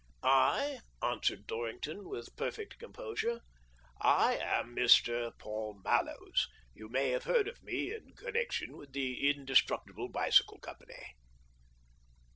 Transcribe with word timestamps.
"I," 0.23 0.79
answered 1.03 1.45
Dorrington 1.45 2.09
with 2.09 2.35
perfect 2.35 2.79
com 2.79 2.91
posure," 2.91 3.41
I 4.25 4.35
am 4.37 4.75
Mr. 4.75 5.31
Paul 5.37 5.79
Mallows— 5.83 6.47
you 6.73 6.89
may 6.89 7.09
have 7.11 7.25
heard 7.25 7.47
of 7.47 7.61
me 7.61 7.93
in 7.93 8.13
connection 8.15 8.77
with 8.77 8.93
the' 8.93 9.29
Indestructible 9.29 10.09
Bicycle 10.09 10.57
Company.' 10.57 11.15